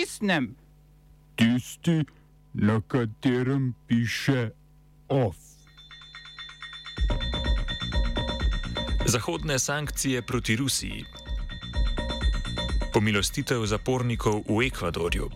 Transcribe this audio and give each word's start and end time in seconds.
pritisnem? 0.00 0.56
Tisti, 1.36 2.04
na 2.54 2.80
katerem 2.80 3.74
piše 3.86 4.50
OF. 5.08 5.36
Zahodne 9.06 9.58
sankcije 9.58 10.22
proti 10.22 10.56
Rusiji. 10.56 11.04
Pomilostitev 12.92 13.66
zapornikov 13.66 14.42
v 14.48 14.66
Ekvadorju. 14.66 15.28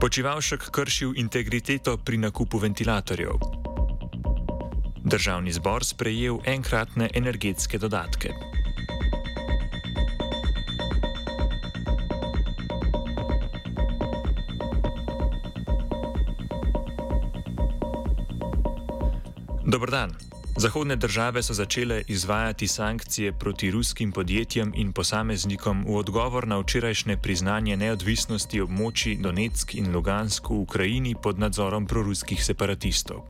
Počivalšek 0.00 0.70
kršil 0.70 1.14
integriteto 1.16 1.96
pri 2.02 2.18
nakupu 2.18 2.58
ventilatorjev. 2.58 3.38
Državni 5.04 5.52
zbor 5.52 5.84
sprejel 5.84 6.38
enkratne 6.44 7.10
energetske 7.14 7.78
dodatke. 7.78 8.34
Dobr 19.68 19.90
dan. 19.90 20.10
Zahodne 20.56 20.96
države 20.96 21.42
so 21.42 21.54
začele 21.54 22.02
izvajati 22.06 22.68
sankcije 22.68 23.32
proti 23.32 23.70
ruskim 23.70 24.12
podjetjem 24.12 24.72
in 24.76 24.92
posameznikom 24.92 25.84
v 25.84 25.96
odgovor 25.96 26.48
na 26.48 26.58
včerajšnje 26.58 27.16
priznanje 27.16 27.76
neodvisnosti 27.76 28.60
območij 28.60 29.18
Donetsk 29.20 29.74
in 29.74 29.92
Lugansk 29.92 30.48
v 30.48 30.56
Ukrajini 30.64 31.14
pod 31.22 31.38
nadzorom 31.38 31.86
proruskih 31.86 32.44
separatistov. 32.44 33.28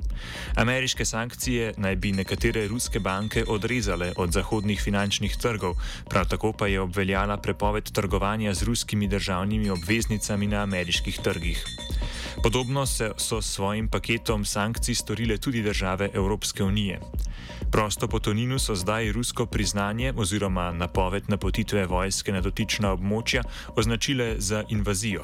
Ameriške 0.56 1.04
sankcije 1.04 1.74
naj 1.76 1.96
bi 1.96 2.12
nekatere 2.12 2.68
ruske 2.68 3.00
banke 3.00 3.44
odrezale 3.48 4.12
od 4.16 4.32
zahodnih 4.32 4.80
finančnih 4.80 5.36
trgov, 5.36 5.74
prav 6.08 6.28
tako 6.28 6.52
pa 6.52 6.66
je 6.66 6.80
obveljala 6.80 7.36
prepoved 7.36 7.90
trgovanja 7.92 8.54
z 8.54 8.62
ruskimi 8.62 9.08
državnimi 9.08 9.70
obveznicami 9.70 10.46
na 10.46 10.62
ameriških 10.62 11.18
trgih. 11.18 11.66
Podobno 12.42 12.86
se 12.86 13.12
so 13.16 13.42
s 13.42 13.46
svojim 13.46 13.88
paketom 13.88 14.44
sankcij 14.44 14.94
storile 14.94 15.38
tudi 15.38 15.62
države 15.62 16.10
Evropske 16.14 16.64
unije. 16.64 17.00
Prosto 17.72 18.08
po 18.08 18.18
Toninu 18.18 18.58
so 18.58 18.74
zdaj 18.74 19.12
rusko 19.12 19.46
priznanje 19.46 20.12
oziroma 20.16 20.72
napoved 20.72 21.24
napotitve 21.28 21.86
vojske 21.86 22.32
na 22.32 22.40
dotična 22.40 22.92
območja 22.92 23.42
označile 23.76 24.34
za 24.38 24.64
invazijo. 24.68 25.22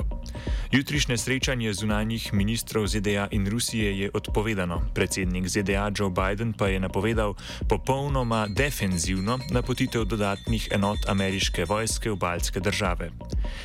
Jutrišnje 0.74 1.14
srečanje 1.18 1.70
zunanjih 1.70 2.34
ministrov 2.34 2.86
ZDA 2.90 3.28
in 3.30 3.46
Rusije 3.46 3.98
je 3.98 4.10
odpovedano. 4.14 4.82
Predsednik 4.94 5.46
ZDA 5.46 5.90
Joe 5.94 6.10
Biden 6.10 6.52
pa 6.52 6.66
je 6.66 6.80
napovedal 6.80 7.34
popolnoma 7.68 8.46
defenzivno 8.50 9.38
napotitev 9.50 10.04
dodatnih 10.04 10.68
enot 10.74 10.98
ameriške 11.08 11.64
vojske 11.64 12.10
v 12.10 12.16
baltske 12.16 12.60
države. 12.60 13.10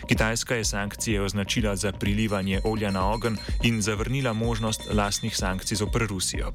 Kitajska 0.08 0.56
je 0.56 0.66
sankcije 0.66 1.22
označila 1.22 1.76
za 1.76 1.92
prilivanje 1.92 2.62
olja 2.64 2.92
na 2.92 3.10
ogen 3.12 3.38
in 3.64 3.82
zavrnila 3.82 4.34
možnost 4.34 4.82
lastnih 4.94 5.38
sankcij 5.38 5.76
zoper 5.76 6.06
Rusijo. 6.06 6.54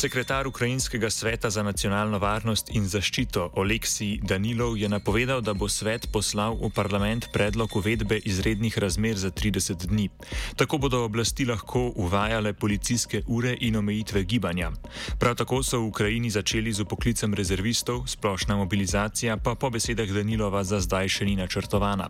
Sekretar 0.00 0.46
Ukrajinskega 0.46 1.10
sveta 1.10 1.50
za 1.50 1.62
nacionalno 1.62 2.18
varnost 2.18 2.70
in 2.72 2.86
zaščito 2.88 3.50
Oleksij 3.60 4.22
Danilov 4.24 4.78
je 4.80 4.88
napovedal, 4.88 5.42
da 5.44 5.52
bo 5.52 5.68
svet 5.68 6.06
poslal 6.12 6.56
v 6.56 6.70
parlament 6.72 7.26
predlog 7.34 7.76
uvedbe 7.76 8.16
izrednih 8.24 8.78
razmer 8.78 9.18
za 9.20 9.28
30 9.30 9.84
dni. 9.92 10.08
Tako 10.56 10.78
bodo 10.78 11.02
oblasti 11.04 11.44
lahko 11.44 11.92
uvajale 11.96 12.52
policijske 12.52 13.20
ure 13.26 13.52
in 13.60 13.76
omejitve 13.76 14.24
gibanja. 14.24 14.70
Prav 15.18 15.36
tako 15.36 15.60
so 15.62 15.82
v 15.82 15.92
Ukrajini 15.92 16.30
začeli 16.30 16.72
z 16.72 16.80
upoklicem 16.80 17.34
rezervistov, 17.34 18.06
splošna 18.08 18.56
mobilizacija 18.56 19.36
pa 19.36 19.54
po 19.54 19.68
besedah 19.70 20.08
Danilova 20.08 20.64
za 20.64 20.80
zdaj 20.80 21.12
še 21.12 21.28
ni 21.28 21.36
načrtovana. 21.36 22.08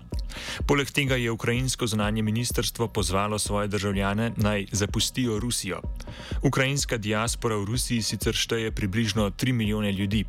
Poleg 0.63 0.95
tega 0.95 1.19
je 1.19 1.31
ukrajinsko 1.31 1.91
zunanje 1.91 2.23
ministrstvo 2.23 2.87
pozvalo 2.89 3.39
svoje 3.39 3.69
državljane 3.69 4.31
naj 4.37 4.67
zapustijo 4.73 5.43
Rusijo. 5.43 5.83
Ukrajinska 6.47 6.97
diaspora 6.97 7.59
v 7.59 7.65
Rusiji 7.65 7.80
Rusiji 7.81 8.03
sicer 8.03 8.37
šteje 8.37 8.71
približno 8.77 9.31
3 9.31 9.53
milijone 9.53 9.93
ljudi. 9.93 10.25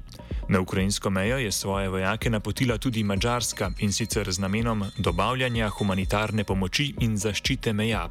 Na 0.52 0.60
ukrajinsko 0.60 1.10
mejo 1.10 1.38
je 1.38 1.52
svoje 1.52 1.90
vojake 1.90 2.30
napotila 2.30 2.78
tudi 2.78 3.04
Mačarska 3.04 3.72
in 3.80 3.94
sicer 3.94 4.32
z 4.32 4.40
namenom 4.40 4.84
dobavljanja 4.98 5.70
humanitarne 5.70 6.44
pomoči 6.44 6.94
in 7.00 7.16
zaščite 7.18 7.74
meja. 7.74 8.10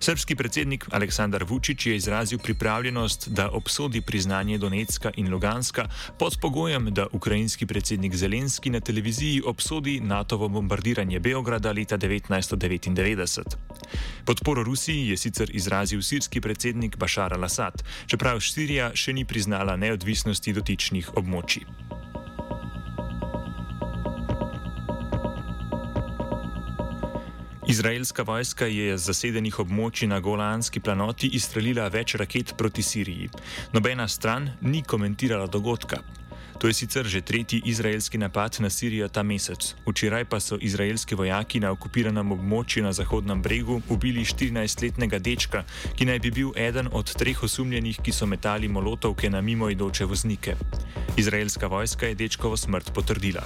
Srpski 0.00 0.36
predsednik 0.36 0.86
Aleksandar 0.90 1.44
Vučić 1.44 1.86
je 1.86 1.96
izrazil 1.96 2.38
pripravljenost, 2.38 3.28
da 3.28 3.50
obsodi 3.50 4.00
priznanje 4.00 4.58
Donetska 4.58 5.10
in 5.16 5.28
Luganska 5.32 5.88
pod 6.18 6.38
pogojem, 6.40 6.94
da 6.94 7.06
ukrajinski 7.12 7.66
predsednik 7.66 8.16
Zelenski 8.16 8.70
na 8.70 8.80
televiziji 8.80 9.42
obsodi 9.46 10.00
NATO-vo 10.00 10.48
bombardiranje 10.48 11.20
Beograda 11.20 11.72
leta 11.72 11.98
1999. 11.98 13.56
Podporo 14.24 14.62
Rusiji 14.62 15.08
je 15.08 15.16
sicer 15.16 15.50
izrazil 15.52 16.02
sirski 16.02 16.40
predsednik 16.40 16.96
Bašar 16.96 17.32
al-Assad, 17.32 17.84
čeprav 18.06 18.40
Sirija 18.40 18.90
še 18.94 19.12
ni 19.12 19.24
priznala 19.24 19.76
neodvisnosti 19.76 20.52
dotičnih 20.52 21.14
območij. 21.16 21.65
Izraelska 27.68 28.22
vojska 28.22 28.66
je 28.66 28.98
z 28.98 29.04
zasedenih 29.04 29.58
območij 29.58 30.06
na 30.08 30.20
Golanski 30.20 30.80
planoti 30.80 31.28
izstrelila 31.34 31.88
več 31.90 32.14
raket 32.14 32.54
proti 32.56 32.82
Siriji. 32.82 33.28
Nobena 33.72 34.06
stran 34.08 34.46
ni 34.60 34.82
komentirala 34.82 35.46
dogodka. 35.46 35.98
To 36.58 36.66
je 36.66 36.74
sicer 36.74 37.04
že 37.04 37.20
tretji 37.20 37.62
izraelski 37.64 38.18
napad 38.18 38.56
na 38.58 38.70
Sirijo 38.70 39.08
ta 39.08 39.22
mesec. 39.22 39.74
Včeraj 39.86 40.24
pa 40.24 40.40
so 40.40 40.56
izraelski 40.60 41.14
vojaki 41.14 41.60
na 41.60 41.70
okupiranem 41.70 42.32
območju 42.32 42.82
na 42.82 42.92
Zahodnem 42.92 43.42
bregu 43.42 43.82
ubili 43.88 44.24
14-letnega 44.24 45.18
dečka, 45.18 45.64
ki 45.96 46.08
naj 46.08 46.18
bi 46.18 46.30
bil 46.30 46.50
eden 46.56 46.88
od 46.92 47.12
treh 47.12 47.42
osumljenih, 47.42 48.00
ki 48.00 48.12
so 48.12 48.26
metali 48.26 48.68
molotovke 48.68 49.30
na 49.30 49.40
mimoidoče 49.40 50.04
voznike. 50.04 50.56
Izraelska 51.16 51.66
vojska 51.66 52.06
je 52.06 52.14
dečkovo 52.14 52.56
smrt 52.56 52.92
potrdila. 52.94 53.44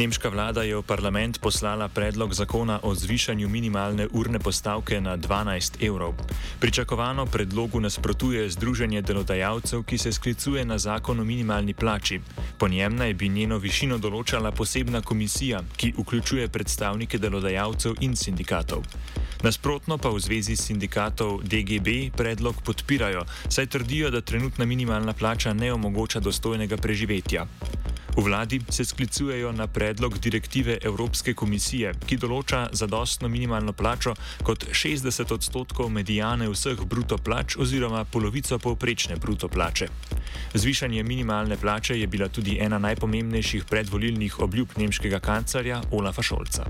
Nemška 0.00 0.32
vlada 0.32 0.64
je 0.64 0.72
v 0.72 0.80
parlament 0.80 1.36
poslala 1.44 1.84
predlog 1.92 2.32
zakona 2.32 2.80
o 2.88 2.94
zvišanju 2.96 3.48
minimalne 3.48 4.08
urne 4.16 4.40
postavke 4.40 4.96
na 5.00 5.20
12 5.20 5.76
evrov. 5.84 6.16
Pričakovano 6.56 7.26
predlogu 7.26 7.80
nasprotuje 7.80 8.48
Združenje 8.48 9.02
delodajalcev, 9.02 9.84
ki 9.84 9.98
se 9.98 10.12
sklicuje 10.12 10.64
na 10.64 10.78
zakon 10.80 11.20
o 11.20 11.24
minimalni 11.24 11.74
plači. 11.76 12.20
Po 12.58 12.68
njem 12.68 12.96
naj 12.96 13.12
bi 13.14 13.28
njeno 13.28 13.58
višino 13.60 13.98
določala 14.00 14.56
posebna 14.56 15.04
komisija, 15.04 15.60
ki 15.76 15.92
vključuje 15.98 16.48
predstavnike 16.48 17.20
delodajalcev 17.20 18.00
in 18.00 18.16
sindikatov. 18.16 18.88
Nasprotno 19.44 20.00
pa 20.00 20.08
v 20.08 20.20
zvezi 20.20 20.56
s 20.56 20.64
sindikatov 20.72 21.44
DGB 21.44 22.16
predlog 22.16 22.56
podpirajo, 22.64 23.28
saj 23.48 23.66
trdijo, 23.66 24.08
da 24.08 24.24
trenutna 24.24 24.64
minimalna 24.64 25.12
plača 25.12 25.52
ne 25.52 25.72
omogoča 25.72 26.24
dostojnega 26.24 26.80
preživetja. 26.80 27.44
V 28.16 28.22
vladi 28.22 28.60
se 28.68 28.84
sklicujejo 28.84 29.52
na 29.52 29.66
predlog 29.66 30.18
direktive 30.18 30.78
Evropske 30.82 31.34
komisije, 31.34 31.92
ki 32.06 32.18
določa 32.18 32.66
zadostno 32.72 33.28
minimalno 33.28 33.72
plačo 33.72 34.14
kot 34.42 34.66
60 34.72 35.32
odstotkov 35.34 35.90
medijane 35.94 36.48
vseh 36.50 36.82
bruto 36.84 37.18
plač 37.18 37.56
oziroma 37.56 38.04
polovico 38.04 38.58
povprečne 38.58 39.16
bruto 39.16 39.48
plače. 39.48 39.88
Zvišanje 40.54 41.02
minimalne 41.02 41.56
plače 41.56 42.00
je 42.00 42.06
bila 42.06 42.28
tudi 42.28 42.58
ena 42.58 42.78
najpomembnejših 42.78 43.64
predvolilnih 43.70 44.40
obljub 44.40 44.74
nemškega 44.76 45.20
kancarja 45.20 45.82
Olafa 45.90 46.22
Šolca. 46.22 46.66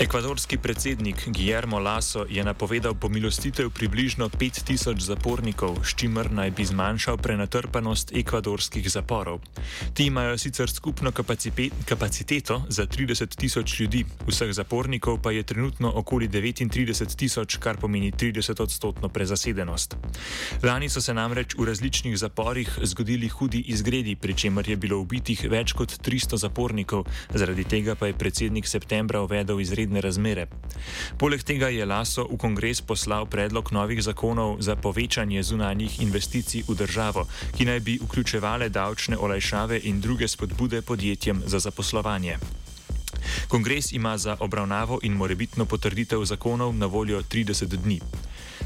Ekvadorski 0.00 0.56
predsednik 0.58 1.28
Guillermo 1.28 1.78
Lasso 1.78 2.24
je 2.28 2.44
napovedal 2.44 2.94
pomilostitev 2.94 3.70
približno 3.70 4.28
5000 4.28 5.00
zapornikov, 5.00 5.84
s 5.84 5.92
čimer 5.94 6.32
naj 6.32 6.50
bi 6.56 6.64
zmanjšal 6.64 7.18
prenatrpanost 7.20 8.12
ekvadorskih 8.16 8.88
zaporov. 8.90 9.44
Ti 9.94 10.06
imajo 10.06 10.38
sicer 10.38 10.70
skupno 10.70 11.12
kapaciteto 11.84 12.62
za 12.68 12.86
30 12.86 13.36
tisoč 13.36 13.80
ljudi, 13.80 14.04
vseh 14.28 14.52
zapornikov 14.52 15.20
pa 15.22 15.32
je 15.36 15.42
trenutno 15.42 15.92
okoli 15.94 16.28
39 16.28 17.16
tisoč, 17.16 17.56
kar 17.56 17.76
pomeni 17.76 18.12
30 18.12 18.62
odstotno 18.62 19.08
prezasedenost. 19.08 19.96
Lani 20.62 20.88
so 20.88 21.00
se 21.00 21.14
namreč 21.14 21.54
v 21.58 21.64
različnih 21.64 22.16
zaporih 22.16 22.78
zgodili 22.82 23.28
hudi 23.28 23.60
izgredi, 23.68 24.16
pri 24.16 24.34
čemer 24.34 24.68
je 24.68 24.76
bilo 24.76 24.98
ubitih 24.98 25.44
več 25.50 25.76
kot 25.76 25.92
300 26.00 26.40
zapornikov, 26.40 27.04
zaradi 27.34 27.64
tega 27.64 27.94
pa 27.94 28.06
je 28.06 28.16
predsednik 28.16 28.64
septembra 28.66 29.20
uvedel 29.20 29.60
izredne 29.60 29.89
izredne 29.90 30.00
razmere. 30.00 30.46
Poleg 31.18 31.42
tega 31.42 31.68
je 31.68 31.84
Laso 31.84 32.26
v 32.30 32.38
kongres 32.38 32.80
poslal 32.80 33.26
predlog 33.26 33.72
novih 33.72 34.02
zakonov 34.02 34.62
za 34.62 34.76
povečanje 34.76 35.42
zunanjih 35.42 36.00
investicij 36.00 36.62
v 36.68 36.74
državo, 36.74 37.26
ki 37.56 37.64
naj 37.64 37.80
bi 37.80 37.98
vključevale 37.98 38.68
davčne 38.68 39.18
olajšave 39.18 39.80
in 39.84 40.00
druge 40.00 40.28
spodbude 40.28 40.82
podjetjem 40.82 41.42
za 41.46 41.58
zaposlovanje. 41.58 42.38
Kongres 43.48 43.92
ima 43.92 44.18
za 44.18 44.36
obravnavo 44.40 45.00
in 45.02 45.12
morebitno 45.12 45.64
potrditev 45.66 46.24
zakonov 46.24 46.74
na 46.74 46.86
voljo 46.86 47.22
30 47.22 47.66
dni. 47.66 48.00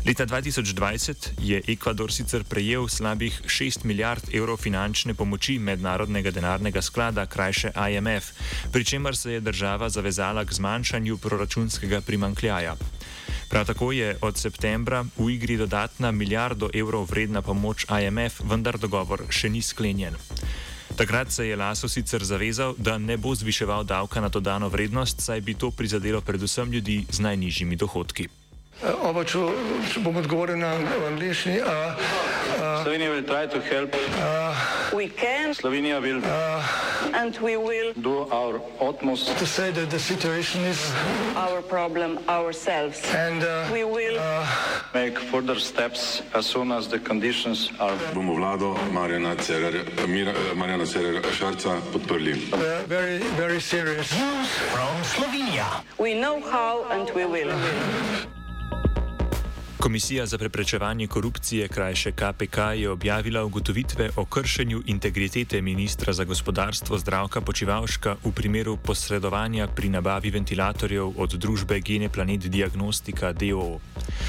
Leta 0.02 0.26
2020 0.26 1.38
je 1.38 1.62
Ekvador 1.68 2.12
sicer 2.12 2.44
prejel 2.44 2.88
slabih 2.88 3.42
6 3.46 3.84
milijard 3.84 4.34
evrov 4.34 4.56
finančne 4.56 5.14
pomoči 5.14 5.58
mednarodnega 5.58 6.30
denarnega 6.30 6.82
sklada, 6.82 7.26
krajše 7.26 7.70
IMF, 7.90 8.32
pri 8.72 8.84
čemer 8.84 9.16
se 9.16 9.32
je 9.32 9.40
država 9.40 9.88
zavezala 9.88 10.44
k 10.44 10.52
zmanjšanju 10.52 11.16
proračunskega 11.16 12.00
primankljaja. 12.00 12.76
Prav 13.48 13.66
tako 13.66 13.92
je 13.92 14.16
od 14.20 14.38
septembra 14.38 15.04
v 15.16 15.30
igri 15.30 15.56
dodatna 15.56 16.10
milijardo 16.10 16.70
evrov 16.74 17.06
vredna 17.10 17.42
pomoč 17.42 17.86
IMF, 18.02 18.40
vendar 18.44 18.78
dogovor 18.78 19.22
še 19.30 19.48
ni 19.48 19.62
sklenjen. 19.62 20.16
Takrat 20.96 21.32
se 21.32 21.46
je 21.46 21.56
Laso 21.56 21.88
sicer 21.88 22.24
zavezal, 22.24 22.74
da 22.78 22.98
ne 22.98 23.16
bo 23.16 23.34
zviševal 23.34 23.84
davka 23.84 24.20
na 24.20 24.28
dodano 24.28 24.68
vrednost, 24.68 25.20
saj 25.20 25.40
bi 25.40 25.54
to 25.54 25.70
prizadelo 25.70 26.20
predvsem 26.20 26.72
ljudi 26.72 27.06
z 27.10 27.20
najnižjimi 27.20 27.76
dohodki. 27.76 28.28
Oba, 28.82 29.22
če, 29.24 29.38
če 29.92 30.00
bom 30.04 30.16
odgovoril 30.20 30.58
na 30.60 30.74
angliški. 31.08 31.60
Slovenija 32.82 33.12
bo 33.14 33.20
poskušala 33.22 33.86
pomagati. 33.94 35.54
Slovenija 35.54 36.00
bo 36.00 36.06
naredila 36.06 36.30
naš 37.14 38.60
utmost, 38.80 39.30
da 39.30 39.34
bo 39.34 39.62
rekla, 39.62 39.86
da 39.86 39.96
je 39.96 40.00
situacija 40.00 40.62
naš 40.62 41.62
problem, 41.70 42.18
naš. 42.26 42.98
In 43.14 43.40
mi 43.72 43.82
bomo 43.84 43.96
naredili 43.96 44.18
nadaljnje 44.92 45.30
korake, 45.30 46.22
as 46.34 46.46
soon 46.46 46.72
as 46.72 46.88
the 46.88 46.98
conditions 46.98 47.70
are. 47.78 47.96
Bomo 48.14 48.34
vlado 48.34 48.76
Marjana 48.92 49.36
Cererera 50.86 51.32
Šarca 51.38 51.76
podprli. 51.92 52.36
Zelo, 52.88 53.60
zelo 53.60 53.84
resno. 53.84 54.44
Slovenija. 55.14 55.66
We 55.98 56.14
know 56.14 56.40
how 56.50 56.84
and 56.90 57.08
we 57.14 57.24
will. 57.24 57.54
Komisija 59.84 60.26
za 60.26 60.38
preprečevanje 60.38 61.06
korupcije, 61.06 61.68
krajše 61.68 62.12
KPK, 62.12 62.58
je 62.76 62.90
objavila 62.90 63.44
ugotovitve 63.44 64.10
o 64.16 64.24
kršenju 64.24 64.82
integritete 64.86 65.60
ministra 65.62 66.12
za 66.12 66.24
gospodarstvo 66.24 66.98
Zdravka 66.98 67.40
Počivalška 67.40 68.16
v 68.24 68.32
primeru 68.32 68.76
posredovanja 68.76 69.66
pri 69.66 69.88
nabavi 69.88 70.30
ventilatorjev 70.30 71.12
od 71.16 71.34
družbe 71.34 71.80
Gene 71.80 72.08
Planet 72.08 72.40
Diagnostika 72.40 73.32
DO. 73.32 73.78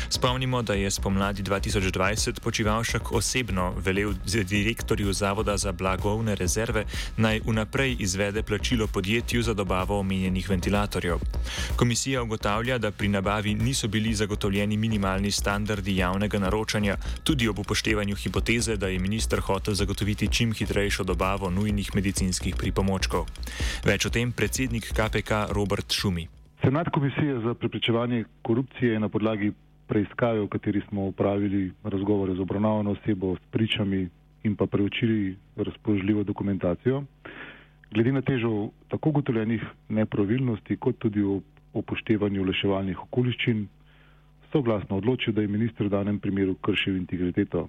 Spomnimo, 0.10 0.62
da 0.62 0.74
je 0.74 0.92
spomladi 0.92 1.44
2020 1.44 2.40
Počivalšek 2.40 3.12
osebno 3.12 3.74
velel 3.78 4.14
direktorju 4.26 5.14
Zavoda 5.14 5.58
za 5.58 5.72
blagovne 5.72 6.36
rezerve 6.36 6.86
naj 7.18 7.40
vnaprej 7.46 7.96
izvede 8.00 8.44
plačilo 8.44 8.88
podjetju 8.88 9.44
za 9.44 9.54
dobavo 9.54 10.00
omenjenih 10.00 10.50
ventilatorjev. 10.50 11.18
Komisija 11.76 12.24
ugotavlja, 12.24 12.78
da 12.78 12.92
pri 12.92 13.08
nabavi 13.08 13.54
niso 13.54 13.88
bili 13.88 14.14
zagotovljeni 14.14 14.78
minimalni 14.78 15.32
standardi 15.32 15.45
standardi 15.46 15.98
javnega 16.02 16.40
naročanja, 16.42 16.98
tudi 17.24 17.46
ob 17.52 17.60
upoštevanju 17.62 18.16
hipoteze, 18.18 18.78
da 18.82 18.88
je 18.90 19.00
minister 19.00 19.40
hotel 19.46 19.78
zagotoviti 19.78 20.32
čim 20.34 20.54
hitrejšo 20.58 21.04
dobavo 21.06 21.52
nujnih 21.54 21.92
medicinskih 21.96 22.58
pripomočkov. 22.58 23.30
Več 23.86 24.08
o 24.10 24.14
tem 24.16 24.34
predsednik 24.34 24.90
KPK 24.98 25.54
Robert 25.54 25.94
Šumi. 25.94 26.26
Senat 26.64 26.90
komisije 26.90 27.38
za 27.46 27.54
preprečevanje 27.54 28.24
korupcije 28.42 28.94
je 28.94 29.00
na 29.00 29.10
podlagi 29.10 29.52
preiskave, 29.86 30.42
v 30.42 30.50
kateri 30.50 30.82
smo 30.90 31.12
upravili 31.14 31.70
razgovore 31.84 32.34
z 32.34 32.42
obravnavano 32.42 32.98
osebo, 32.98 33.36
s 33.38 33.52
pričami 33.54 34.08
in 34.44 34.56
pa 34.56 34.66
preučili 34.66 35.36
razpoložljivo 35.56 36.24
dokumentacijo. 36.24 37.04
Glede 37.94 38.12
na 38.12 38.22
težo 38.26 38.70
tako 38.90 39.10
ugotovljenih 39.10 39.62
nepravilnosti, 39.90 40.78
kot 40.82 40.98
tudi 40.98 41.22
o 41.22 41.42
upoštevanju 41.74 42.44
leševalnih 42.50 43.04
okoliščin, 43.08 43.68
soglasno 44.52 44.98
odločil, 44.98 45.34
da 45.34 45.42
je 45.42 45.48
ministr 45.48 45.86
v 45.86 45.90
danem 45.90 46.20
primeru 46.20 46.56
kršil 46.56 46.98
integriteto. 46.98 47.68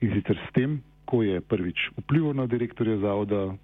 In 0.00 0.12
sicer 0.14 0.38
s 0.38 0.52
tem, 0.52 0.78
ko 1.04 1.22
je 1.22 1.40
prvič 1.40 1.90
vplival 1.98 2.34
na 2.34 2.46
direktorja 2.46 2.98
Zavoda 2.98 3.54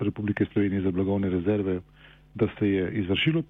Republike 0.00 0.46
Slovenije 0.52 0.82
za 0.82 0.90
blagovne 0.90 1.30
rezerve, 1.30 1.80
da 2.34 2.48
se 2.58 2.68
je 2.68 2.90
izvršilo 3.02 3.42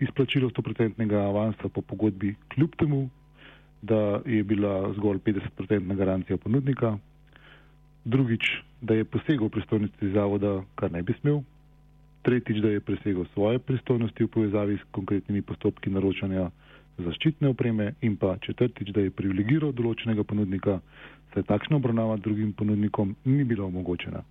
izplačilo 0.00 0.50
100% 0.50 1.28
avansa 1.28 1.68
po 1.68 1.80
pogodbi, 1.82 2.34
kljub 2.48 2.70
temu, 2.78 3.08
da 3.82 4.20
je 4.26 4.44
bila 4.44 4.92
zgolj 4.96 5.18
50% 5.18 5.96
garancija 5.96 6.36
ponudnika. 6.36 6.98
Drugič, 8.04 8.42
da 8.80 8.94
je 8.94 9.04
posegel 9.04 9.46
v 9.46 9.50
pristojnosti 9.50 10.10
zavoda, 10.12 10.62
kar 10.74 10.92
ne 10.92 11.02
bi 11.02 11.14
smel. 11.20 11.40
Tretjič, 12.22 12.58
da 12.58 12.68
je 12.70 12.80
presegel 12.80 13.24
svoje 13.34 13.58
pristojnosti 13.58 14.24
v 14.24 14.28
povezavi 14.28 14.76
s 14.76 14.84
konkretnimi 14.90 15.42
postopki 15.42 15.90
naročanja 15.90 16.50
zaščitne 16.98 17.48
opreme 17.48 17.92
in 18.00 18.16
pa 18.16 18.36
četrtič, 18.38 18.90
da 18.94 19.04
je 19.04 19.10
privilegiral 19.10 19.72
določenega 19.76 20.24
ponudnika, 20.24 20.80
saj 21.34 21.46
takšna 21.50 21.76
obravnava 21.76 22.16
drugim 22.16 22.52
ponudnikom 22.52 23.14
ni 23.24 23.44
bila 23.44 23.66
omogočena. 23.66 24.22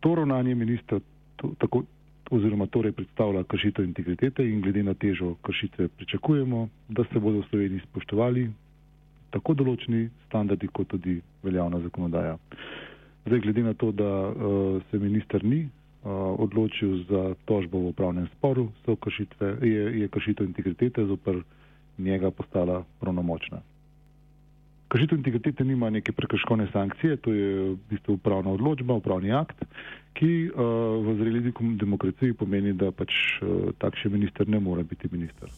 To 0.00 0.14
ravnanje 0.14 0.54
ministra 0.54 1.00
to, 1.36 1.54
tako, 1.58 1.84
oziroma 2.30 2.66
torej 2.66 2.92
predstavlja 2.92 3.44
kršitev 3.48 3.84
integritete 3.84 4.44
in 4.48 4.60
glede 4.60 4.82
na 4.82 4.94
težo 4.94 5.34
kršitve 5.42 5.88
pričakujemo, 5.88 6.68
da 6.88 7.04
se 7.12 7.20
bodo 7.20 7.40
v 7.40 7.48
Sloveniji 7.50 7.84
spoštovali 7.88 8.50
tako 9.30 9.54
določeni 9.54 10.08
standardi, 10.28 10.68
kot 10.68 10.88
tudi 10.88 11.18
veljavna 11.42 11.80
zakonodaja. 11.82 12.36
Zdaj, 13.24 13.40
glede 13.40 13.62
na 13.64 13.74
to, 13.74 13.90
da 13.92 14.10
uh, 14.28 14.82
se 14.90 14.98
minister 14.98 15.44
ni 15.44 15.64
odločil 16.04 17.04
za 17.08 17.34
tožbo 17.44 17.78
v 17.78 17.96
upravnem 17.96 18.28
sporu, 18.36 18.68
kršitve, 18.84 19.56
je, 19.62 20.00
je 20.00 20.08
kršitev 20.08 20.46
integritete 20.46 21.04
zoper 21.06 21.40
njega 21.98 22.30
postala 22.30 22.84
pravnomočna. 23.00 23.62
Kršitev 24.88 25.18
integritete 25.18 25.64
nima 25.64 25.90
neke 25.90 26.12
prekrškovne 26.12 26.68
sankcije, 26.72 27.16
to 27.16 27.32
je 27.32 27.48
v 27.72 27.76
bistvu 27.90 28.14
upravna 28.14 28.50
odločba, 28.50 28.94
upravni 28.94 29.32
akt, 29.32 29.64
ki 30.14 30.50
uh, 30.50 30.60
v 31.02 31.16
zreli 31.18 31.52
demokraciji 31.80 32.36
pomeni, 32.38 32.72
da 32.72 32.92
pač 32.92 33.10
uh, 33.42 33.72
takšen 33.78 34.12
minister 34.12 34.48
ne 34.48 34.60
more 34.60 34.84
biti 34.84 35.08
minister. 35.10 35.50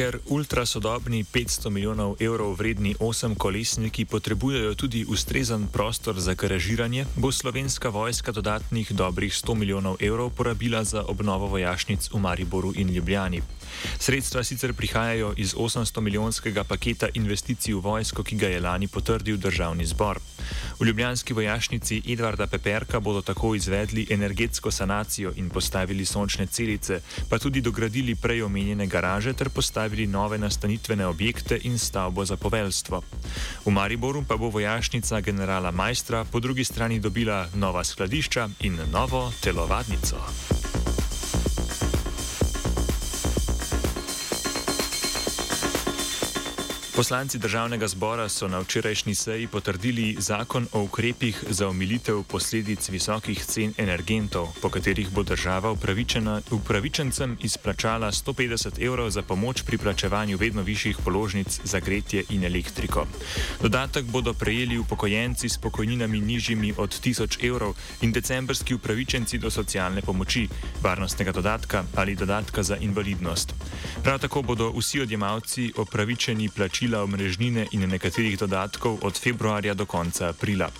Ker 0.00 0.16
ultrasodobni 0.32 1.24
500 1.24 1.70
milijonov 1.70 2.14
evrov 2.24 2.54
vredni 2.56 2.94
osem 3.04 3.34
kolesniki 3.34 4.04
potrebujejo 4.04 4.74
tudi 4.74 5.04
ustrezen 5.04 5.66
prostor 5.72 6.20
za 6.20 6.34
garažiranje, 6.34 7.04
bo 7.16 7.32
slovenska 7.32 7.88
vojska 7.88 8.32
dodatnih 8.32 8.92
dobrih 8.92 9.32
100 9.32 9.54
milijonov 9.54 9.96
evrov 10.00 10.30
porabila 10.30 10.84
za 10.84 11.04
obnovo 11.04 11.46
vojašnic 11.46 12.08
v 12.12 12.18
Mariboru 12.18 12.72
in 12.76 12.88
Ljubljani. 12.88 13.42
Sredstva 13.98 14.44
sicer 14.44 14.72
prihajajo 14.72 15.34
iz 15.36 15.54
800 15.54 16.00
milijonskega 16.00 16.64
paketa 16.64 17.08
investicij 17.14 17.74
v 17.74 17.80
vojsko, 17.80 18.24
ki 18.24 18.36
ga 18.36 18.48
je 18.48 18.60
lani 18.60 18.88
potrdil 18.88 19.36
državni 19.36 19.86
zbor. 19.86 20.18
V 20.80 20.84
ljubljanski 20.84 21.32
vojašnici 21.32 22.02
Edvarda 22.08 22.46
Peperka 22.46 23.00
bodo 23.00 23.22
tako 23.22 23.54
izvedli 23.54 24.06
energetsko 24.10 24.70
sanacijo 24.70 25.32
in 25.36 25.50
postavili 25.50 26.04
sončne 26.04 26.46
celice, 26.46 27.00
pa 27.28 27.38
tudi 27.38 27.60
dogradili 27.60 28.14
prej 28.14 28.42
omenjene 28.42 28.86
garaže 28.86 29.32
ter 29.32 29.48
postavili 29.48 29.89
nove 30.06 30.38
nastanitvene 30.38 31.06
objekte 31.06 31.58
in 31.62 31.78
stavbo 31.78 32.24
za 32.24 32.36
poveljstvo. 32.36 33.02
V 33.64 33.70
Mariboru 33.70 34.24
pa 34.28 34.36
bo 34.36 34.48
vojašnica 34.48 35.20
generala 35.20 35.70
Majstra 35.70 36.24
po 36.24 36.40
drugi 36.40 36.64
strani 36.64 37.00
dobila 37.00 37.48
nova 37.54 37.84
skladišča 37.84 38.48
in 38.60 38.78
novo 38.92 39.32
telovadnico. 39.40 40.59
Poslanci 46.96 47.38
državnega 47.38 47.88
zbora 47.88 48.28
so 48.28 48.48
na 48.48 48.58
včerajšnji 48.58 49.14
seji 49.14 49.46
potrdili 49.46 50.16
zakon 50.18 50.66
o 50.72 50.82
ukrepih 50.82 51.44
za 51.48 51.68
omilitev 51.68 52.22
posledic 52.22 52.88
visokih 52.88 53.44
cen 53.44 53.74
energentov, 53.78 54.48
po 54.62 54.68
katerih 54.68 55.10
bo 55.10 55.22
država 55.22 55.70
upravičencem 56.50 57.36
izplačala 57.40 58.10
150 58.10 58.82
evrov 58.86 59.10
za 59.10 59.22
pomoč 59.22 59.62
pri 59.62 59.78
plačevanju 59.78 60.36
vedno 60.36 60.62
višjih 60.62 60.96
položnic 61.04 61.60
za 61.64 61.80
gretje 61.80 62.24
in 62.28 62.44
elektriko. 62.44 63.06
Dodatek 63.62 64.04
bodo 64.04 64.34
prejeli 64.34 64.78
upokojenci 64.78 65.48
s 65.48 65.58
pokojninami 65.58 66.20
nižjimi 66.20 66.74
od 66.76 67.00
1000 67.00 67.48
evrov 67.48 67.74
in 68.00 68.12
decembrski 68.12 68.74
upravičenci 68.74 69.38
do 69.38 69.50
socialne 69.50 70.02
pomoči, 70.02 70.48
varnostnega 70.82 71.32
dodatka 71.32 71.84
ali 71.94 72.16
dodatka 72.16 72.62
za 72.62 72.76
invalidnost. 72.76 73.54
Prav 74.02 74.18
tako 74.18 74.42
bodo 74.42 74.72
vsi 74.78 75.00
odjemalci 75.00 75.72
opravičeni 75.76 76.48
plačila 76.48 76.79
plačila 76.80 77.04
omrežnine 77.04 77.66
in 77.76 77.84
nekaterih 77.84 78.38
dodatkov 78.40 79.04
od 79.04 79.12
februarja 79.12 79.74
do 79.74 79.84
konca 79.84 80.32
aprila. 80.32 80.70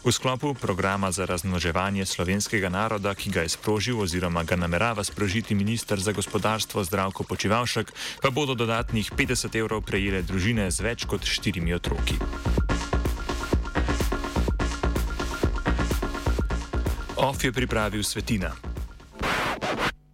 V 0.00 0.08
sklopu 0.08 0.54
programa 0.54 1.12
za 1.12 1.28
razmnoževanje 1.28 2.06
slovenskega 2.08 2.72
naroda, 2.72 3.12
ki 3.14 3.30
ga 3.30 3.44
je 3.44 3.52
sprožil 3.52 4.00
oziroma 4.00 4.48
ga 4.48 4.56
namerava 4.56 5.04
sprožiti 5.04 5.54
ministr 5.54 6.00
za 6.00 6.16
gospodarstvo 6.16 6.84
Zdravko 6.84 7.28
Počivalšek, 7.28 7.92
pa 8.22 8.30
bodo 8.30 8.54
dodatnih 8.54 9.12
50 9.12 9.52
evrov 9.60 9.84
prejele 9.84 10.24
družine 10.24 10.70
z 10.72 10.80
več 10.80 11.04
kot 11.04 11.20
štirimi 11.20 11.76
otroki. 11.76 12.16
OF 17.20 17.44
je 17.44 17.52
pripravil 17.52 18.00
Svetina. 18.00 18.71